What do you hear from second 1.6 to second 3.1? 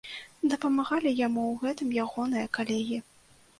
гэтым ягоныя калегі.